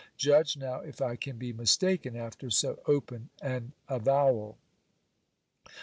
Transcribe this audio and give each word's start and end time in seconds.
Judge 0.17 0.57
now 0.57 0.79
if 0.79 0.99
I 0.99 1.15
can 1.15 1.37
be 1.37 1.53
mistaken, 1.53 2.15
after 2.15 2.49
so 2.49 2.79
open 2.87 3.29
an 3.39 3.73
avowal. 3.87 4.57